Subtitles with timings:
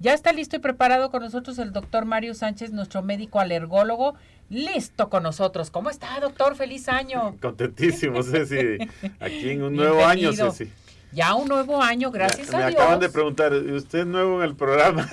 [0.00, 4.14] Ya está listo y preparado con nosotros el doctor Mario Sánchez, nuestro médico alergólogo.
[4.48, 5.70] Listo con nosotros.
[5.70, 6.54] ¿Cómo está, doctor?
[6.54, 7.36] Feliz año.
[7.42, 8.78] Contentísimo, Ceci.
[9.20, 10.70] Aquí en un nuevo año, Ceci.
[11.10, 12.70] Ya un nuevo año, gracias a Dios.
[12.72, 15.08] Me acaban de preguntar, ¿usted es nuevo en el programa?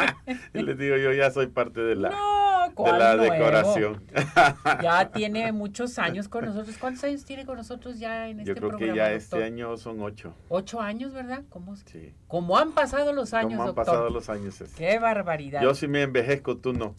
[0.54, 2.10] y les digo, yo ya soy parte de la,
[2.76, 4.02] de la decoración.
[4.82, 6.76] ya tiene muchos años con nosotros.
[6.78, 8.78] ¿Cuántos años tiene con nosotros ya en este programa?
[8.78, 10.34] Yo creo que ya este año son ocho.
[10.48, 11.42] Ocho años, ¿verdad?
[11.48, 12.12] ¿Cómo, sí.
[12.28, 14.62] ¿Cómo han pasado los años, ¿Cómo han pasado los años?
[14.76, 15.62] Qué barbaridad.
[15.62, 16.94] Yo sí me envejezco, tú no.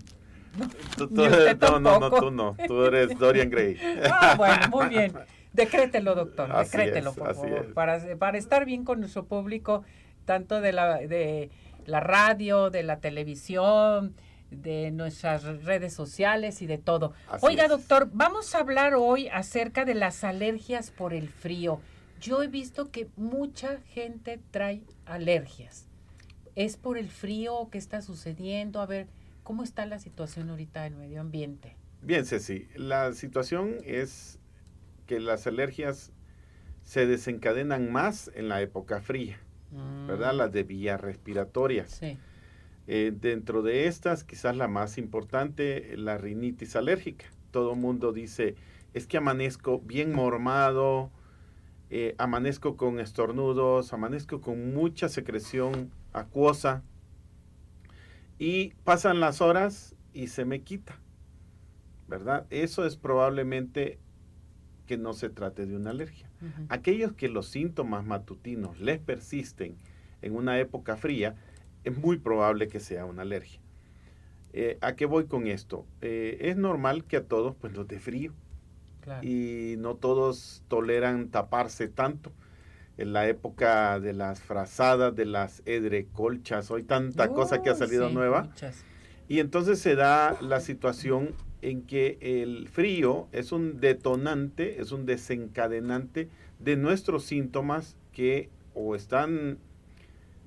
[0.57, 2.55] No, no, no, no, tú no.
[2.67, 3.77] Tú eres Dorian Gray.
[4.11, 5.13] ah, bueno, muy bien.
[5.53, 9.83] Decrételo, doctor, decrételo, por favor, para, para estar bien con nuestro público,
[10.23, 11.49] tanto de la, de
[11.85, 14.16] la radio, de la televisión,
[14.51, 17.13] de nuestras redes sociales y de todo.
[17.41, 21.79] Oiga, doctor, vamos a hablar hoy acerca de las alergias por el frío.
[22.19, 25.87] Yo he visto que mucha gente trae alergias.
[26.55, 28.81] ¿Es por el frío que está sucediendo?
[28.81, 29.07] A ver,
[29.43, 31.75] ¿cómo está la situación ahorita del medio ambiente?
[32.02, 34.38] Bien, Ceci, la situación es
[35.08, 36.11] que las alergias
[36.83, 39.39] se desencadenan más en la época fría,
[40.08, 40.33] ¿verdad?
[40.33, 40.38] Mm.
[40.38, 41.91] Las de vías respiratorias.
[41.91, 42.17] Sí.
[42.94, 47.23] Eh, dentro de estas, quizás la más importante, la rinitis alérgica.
[47.50, 48.56] Todo el mundo dice,
[48.94, 51.09] es que amanezco bien mormado,
[51.89, 56.83] eh, amanezco con estornudos, amanezco con mucha secreción acuosa
[58.38, 61.00] y pasan las horas y se me quita,
[62.09, 62.45] ¿verdad?
[62.50, 64.00] Eso es probablemente
[64.86, 66.30] que no se trate de una alergia.
[66.67, 69.78] Aquellos que los síntomas matutinos les persisten
[70.22, 71.38] en una época fría,
[71.83, 73.59] es muy probable que sea una alergia.
[74.53, 75.85] Eh, ¿A qué voy con esto?
[76.01, 78.33] Eh, es normal que a todos pues los dé frío
[79.21, 82.31] y no todos toleran taparse tanto.
[82.97, 88.09] En la época de las frazadas, de las edrecolchas, hoy tanta cosa que ha salido
[88.09, 88.49] nueva.
[89.27, 95.05] Y entonces se da la situación en que el frío es un detonante, es un
[95.05, 96.27] desencadenante
[96.59, 99.58] de nuestros síntomas que o están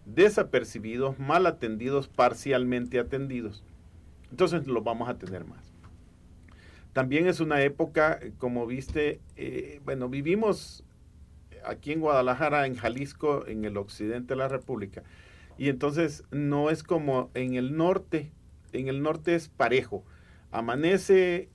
[0.06, 3.62] desapercibidos, mal atendidos, parcialmente atendidos.
[4.30, 5.72] Entonces lo vamos a tener más.
[6.92, 10.84] También es una época, como viste, eh, bueno, vivimos
[11.64, 15.02] aquí en Guadalajara, en Jalisco, en el occidente de la República,
[15.58, 18.30] y entonces no es como en el norte,
[18.72, 20.04] en el norte es parejo
[20.54, 21.48] amanece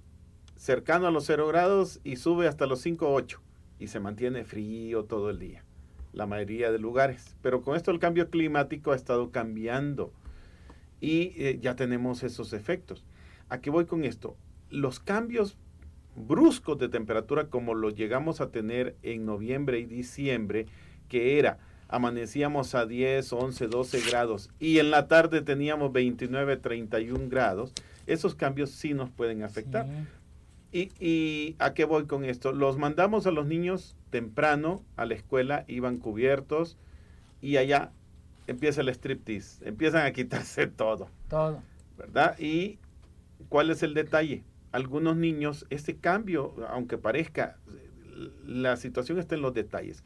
[0.58, 3.42] cercano a los 0 grados y sube hasta los 5 8
[3.80, 5.64] y se mantiene frío todo el día,
[6.14, 7.36] la mayoría de lugares.
[7.42, 10.12] Pero con esto el cambio climático ha estado cambiando
[11.02, 13.04] y eh, ya tenemos esos efectos.
[13.50, 14.36] ¿A voy con esto?
[14.70, 15.58] Los cambios
[16.16, 20.66] bruscos de temperatura como los llegamos a tener en noviembre y diciembre,
[21.08, 21.60] que era
[21.90, 27.74] amanecíamos a 10, 11, 12 grados y en la tarde teníamos 29, 31 grados,
[28.06, 29.88] esos cambios sí nos pueden afectar.
[30.72, 32.52] Y, a qué voy con esto?
[32.52, 36.78] Los mandamos a los niños temprano a la escuela, iban cubiertos
[37.42, 37.92] y allá
[38.46, 41.10] empieza el striptease, empiezan a quitarse todo.
[41.28, 41.64] Todo.
[41.98, 42.38] ¿Verdad?
[42.40, 42.78] Y
[43.50, 44.44] ¿cuál es el detalle?
[44.72, 47.58] Algunos niños, ese cambio, aunque parezca,
[48.46, 50.04] la situación está en los detalles.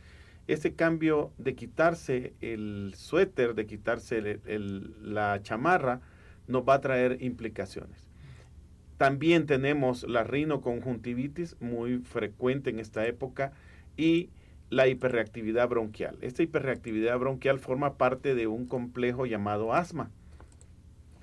[0.47, 4.39] Ese cambio de quitarse el suéter, de quitarse
[5.01, 6.01] la chamarra,
[6.47, 8.12] nos va a traer implicaciones.
[9.03, 13.51] También tenemos la rinoconjuntivitis, muy frecuente en esta época,
[13.97, 14.29] y
[14.69, 16.17] la hiperreactividad bronquial.
[16.21, 20.09] Esta hiperreactividad bronquial forma parte de un complejo llamado asma.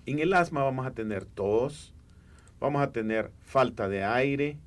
[0.05, 1.95] En el asma vamos a tener tos,
[2.61, 4.59] vamos a tener falta de aire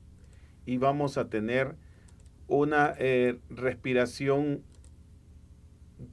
[0.66, 1.76] y vamos a tener
[2.48, 4.64] una eh, respiración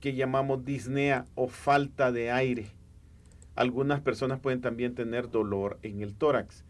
[0.03, 2.66] que llamamos disnea o falta de aire.
[3.56, 6.62] Algunas personas pueden también tener dolor en el tórax.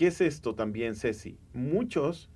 [0.00, 1.36] ¿Qué es esto también, Ceci?
[1.52, 2.30] Muchos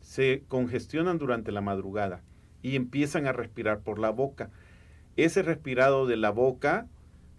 [0.00, 2.22] se congestionan durante la madrugada
[2.62, 4.48] y empiezan a respirar por la boca.
[5.16, 6.88] Ese respirado de la boca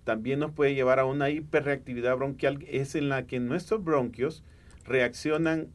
[0.03, 4.43] también nos puede llevar a una hiperreactividad bronquial, es en la que nuestros bronquios
[4.85, 5.69] reaccionan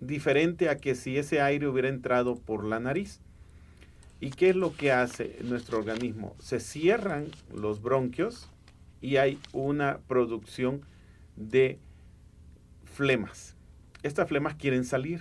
[0.00, 3.20] diferente a que si ese aire hubiera entrado por la nariz.
[4.18, 6.34] ¿Y qué es lo que hace nuestro organismo?
[6.40, 8.50] Se cierran los bronquios
[9.00, 10.80] y hay una producción
[11.36, 11.78] de
[12.96, 13.54] flemas.
[14.02, 15.20] Estas flemas quieren salir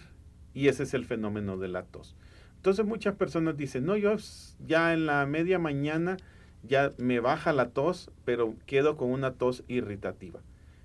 [0.53, 2.15] y ese es el fenómeno de la tos.
[2.55, 4.15] Entonces muchas personas dicen, no, yo
[4.65, 6.15] ya en la media mañana
[6.63, 10.39] ya me baja la tos, pero quedo con una tos irritativa,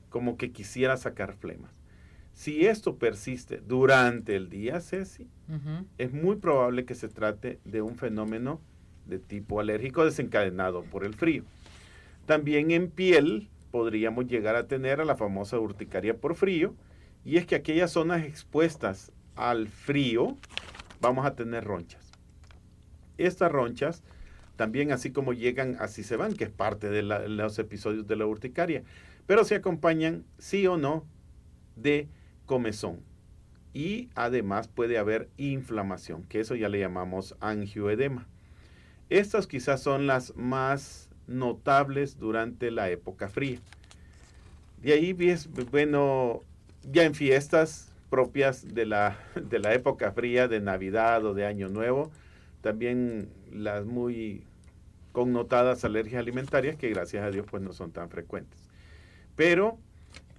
[0.08, 1.70] como que quisiera sacar flemas.
[2.32, 5.28] Si esto persiste durante el día, Ceci,
[5.96, 8.60] es muy probable que se trate de un fenómeno
[9.06, 11.44] de tipo alérgico desencadenado por el frío.
[12.26, 16.74] También en piel podríamos llegar a tener a la famosa urticaria por frío,
[17.24, 20.36] y es que aquellas zonas expuestas al frío
[21.00, 22.10] vamos a tener ronchas.
[23.18, 24.02] Estas ronchas
[24.56, 28.26] también así como llegan, así se van, que es parte de los episodios de la
[28.26, 28.82] urticaria,
[29.26, 31.04] pero se acompañan, sí o no,
[31.76, 32.08] de
[32.46, 33.00] comezón.
[33.72, 38.26] Y además puede haber inflamación, que eso ya le llamamos angioedema.
[39.08, 43.58] Estas quizás son las más notables durante la época fría.
[44.82, 45.16] De ahí,
[45.70, 46.40] bueno,
[46.90, 51.68] ya en fiestas propias de la, de la época fría, de Navidad o de Año
[51.68, 52.10] Nuevo,
[52.62, 54.44] también las muy
[55.12, 58.68] connotadas alergias alimentarias que gracias a Dios pues no son tan frecuentes.
[59.36, 59.78] Pero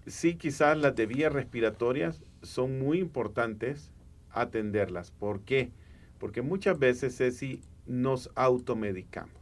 [0.07, 3.91] sí quizás las de vías respiratorias son muy importantes
[4.31, 5.11] atenderlas.
[5.11, 5.71] ¿Por qué?
[6.19, 9.40] Porque muchas veces, Ceci, nos automedicamos.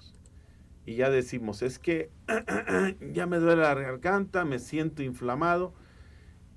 [0.89, 2.09] Y ya decimos, es que
[3.13, 5.71] ya me duele la garganta, me siento inflamado.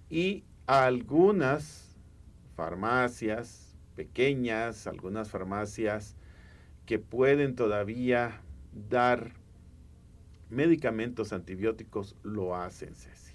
[0.09, 1.99] Y algunas
[2.57, 6.17] farmacias pequeñas, algunas farmacias
[6.87, 8.41] que pueden todavía
[8.89, 9.35] dar
[10.49, 13.35] medicamentos antibióticos lo hacen, Ceci.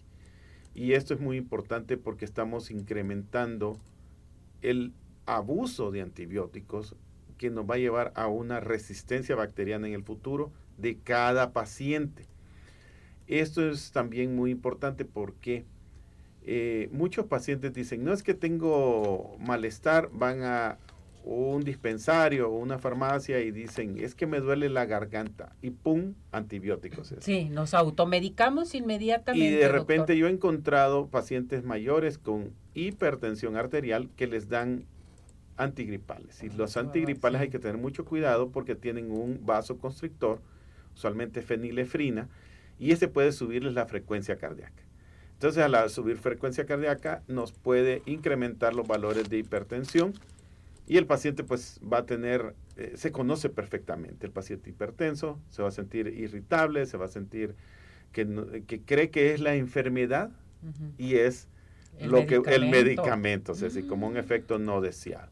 [0.73, 3.79] Y esto es muy importante porque estamos incrementando
[4.63, 4.95] el
[5.27, 6.95] abuso de antibióticos
[7.37, 12.25] que nos va a llevar a una resistencia bacteriana en el futuro de cada paciente.
[13.27, 15.65] Esto es también muy importante porque
[16.43, 20.77] eh, muchos pacientes dicen, no es que tengo malestar, van a
[21.27, 26.13] un dispensario o una farmacia y dicen, es que me duele la garganta y ¡pum!
[26.31, 27.13] antibióticos.
[27.19, 29.45] Sí, nos automedicamos inmediatamente.
[29.45, 34.85] Y de repente yo he encontrado pacientes mayores con hipertensión arterial que les dan
[35.57, 36.43] antigripales.
[36.43, 40.39] Y los ah, antigripales hay que tener mucho cuidado porque tienen un vasoconstrictor,
[40.97, 42.27] usualmente fenilefrina,
[42.79, 44.83] y ese puede subirles la frecuencia cardíaca.
[45.33, 50.13] Entonces, al subir frecuencia cardíaca, nos puede incrementar los valores de hipertensión
[50.87, 55.61] y el paciente pues va a tener, eh, se conoce perfectamente, el paciente hipertenso se
[55.61, 57.55] va a sentir irritable, se va a sentir
[58.11, 60.31] que, que cree que es la enfermedad
[60.97, 61.47] y es
[62.01, 65.29] lo que el medicamento, o sea, como un efecto no deseado.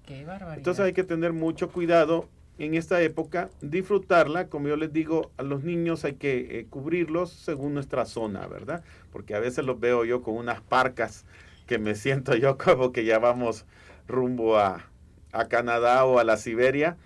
[0.56, 5.44] Entonces hay que tener mucho cuidado en esta época, disfrutarla, como yo les digo, a
[5.44, 8.84] los niños hay que eh, cubrirlos según nuestra zona, ¿verdad?
[9.12, 11.25] Porque a veces los veo yo con unas parcas
[11.68, 13.66] que me siento yo como que ya vamos
[14.07, 14.90] rumbo a,
[15.31, 16.98] a Canadá o a la Siberia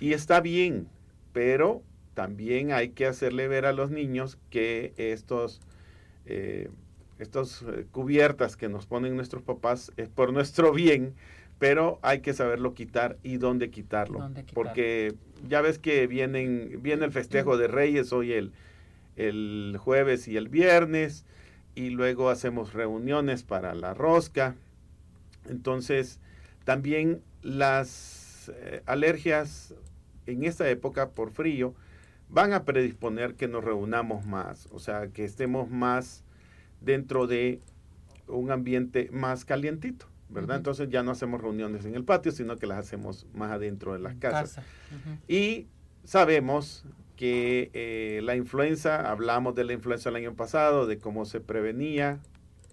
[0.00, 0.88] y está bien,
[1.32, 1.82] pero
[2.14, 5.60] también hay que hacerle ver a los niños que estos,
[6.26, 6.68] eh,
[7.18, 11.14] estos eh, cubiertas que nos ponen nuestros papás es por nuestro bien,
[11.60, 14.28] pero hay que saberlo quitar y dónde quitarlo.
[14.54, 15.14] Porque
[15.46, 18.52] ya ves que vienen, viene el festejo de Reyes hoy el,
[19.16, 21.26] el jueves y el viernes,
[21.74, 24.56] y luego hacemos reuniones para la rosca.
[25.48, 26.18] Entonces,
[26.64, 29.74] también las eh, alergias
[30.26, 31.74] en esta época por frío
[32.30, 36.24] van a predisponer que nos reunamos más, o sea, que estemos más
[36.80, 37.60] dentro de
[38.28, 40.56] un ambiente más calientito, ¿verdad?
[40.56, 43.98] Entonces ya no hacemos reuniones en el patio, sino que las hacemos más adentro de
[43.98, 44.64] las casas.
[45.28, 45.66] Y
[46.04, 46.84] sabemos
[47.16, 52.20] que eh, la influenza, hablamos de la influenza el año pasado, de cómo se prevenía,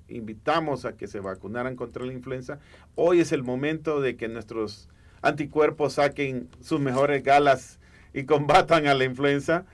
[0.07, 2.59] invitamos a que se vacunaran contra la influenza.
[2.95, 4.89] Hoy es el momento de que nuestros
[5.21, 7.79] anticuerpos saquen sus mejores galas
[8.13, 9.65] y combatan a la influenza.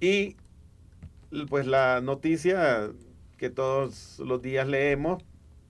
[0.00, 0.36] Y
[1.48, 2.90] pues la noticia
[3.38, 5.22] que todos los días leemos,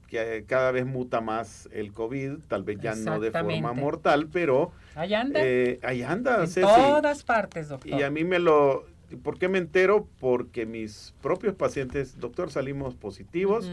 [0.06, 4.72] que cada vez muta más el COVID, tal vez ya no de forma mortal, pero...
[4.94, 5.40] Ahí anda.
[5.42, 6.44] Eh, ahí anda.
[6.44, 7.98] En todas partes, doctor.
[7.98, 8.86] Y a mí me lo
[9.22, 10.08] ¿Por qué me entero?
[10.18, 13.70] Porque mis propios pacientes, doctor, salimos positivos.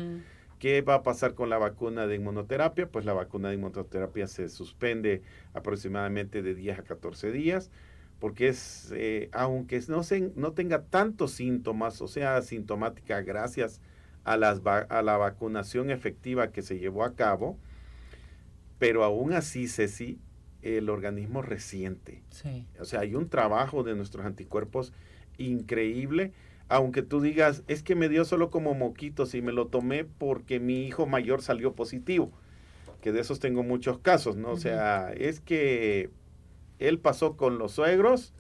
[0.59, 2.87] ¿Qué va a pasar con la vacuna de inmunoterapia?
[2.87, 5.21] Pues la vacuna de inmunoterapia se suspende
[5.53, 7.71] aproximadamente de 10 a 14 días,
[8.19, 13.81] porque es, eh, aunque no, se, no tenga tantos síntomas, o sea, asintomática gracias
[14.23, 17.57] a, las, a la vacunación efectiva que se llevó a cabo,
[18.79, 20.19] pero aún así, Ceci,
[20.61, 22.23] el organismo resiente.
[22.79, 24.93] O sea, hay un trabajo de nuestros anticuerpos
[25.37, 26.31] increíble,
[26.69, 30.59] aunque tú digas, es que me dio solo como moquitos y me lo tomé porque
[30.59, 32.31] mi hijo mayor salió positivo,
[33.01, 34.51] que de esos tengo muchos casos, ¿no?
[34.51, 36.09] O sea, es que
[36.79, 38.33] él pasó con los suegros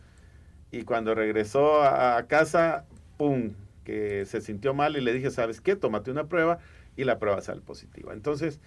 [0.71, 2.85] y cuando regresó a, casa,
[3.17, 3.51] ¡pum!,
[3.83, 5.75] que se sintió mal y le dije, ¿sabes qué?
[5.75, 6.59] Tómate una prueba
[6.95, 8.13] y la prueba sale positiva.
[8.13, 8.59] Entonces,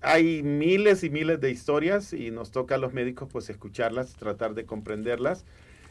[0.00, 4.54] hay miles y miles de historias y nos toca a los médicos pues escucharlas, tratar
[4.54, 5.44] de comprenderlas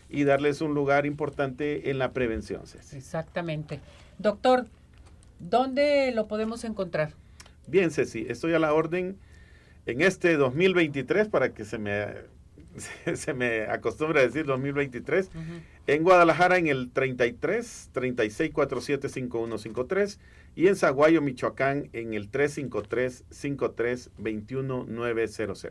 [0.10, 2.62] y darles un lugar importante en la prevención.
[2.94, 3.80] Exactamente.
[4.20, 4.68] Doctor,
[5.40, 7.14] ¿dónde lo podemos encontrar?
[7.68, 9.18] Bien, Ceci, estoy a la orden
[9.86, 12.06] en este 2023 para que se me
[13.16, 15.30] se me acostumbra a decir 2023,
[15.88, 20.20] en Guadalajara en el 33 36 47 5153
[20.56, 25.68] y en Zaguayo, Michoacán en el 353 53 21 900.